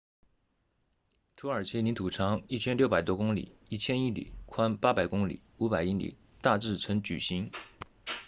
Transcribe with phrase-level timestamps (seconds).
[1.35, 7.51] 土耳其领土长 1,600 多公里 1,000 英里宽800公里500英里大致呈矩形